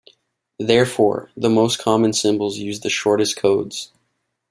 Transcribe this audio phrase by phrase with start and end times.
[0.57, 3.91] Therefore, the most common symbols use the shortest codes.